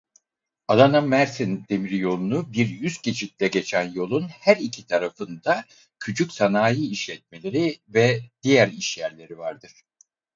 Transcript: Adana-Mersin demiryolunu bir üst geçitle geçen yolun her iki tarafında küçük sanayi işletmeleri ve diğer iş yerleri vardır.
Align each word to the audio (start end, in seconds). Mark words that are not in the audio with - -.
Adana-Mersin 0.67 1.65
demiryolunu 1.69 2.53
bir 2.53 2.81
üst 2.81 3.03
geçitle 3.03 3.47
geçen 3.47 3.93
yolun 3.93 4.27
her 4.27 4.57
iki 4.57 4.87
tarafında 4.87 5.65
küçük 5.99 6.31
sanayi 6.31 6.89
işletmeleri 6.91 7.79
ve 7.89 8.21
diğer 8.43 8.67
iş 8.67 8.97
yerleri 8.97 9.37
vardır. 9.37 9.71